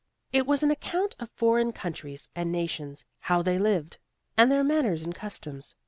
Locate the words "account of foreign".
0.71-1.71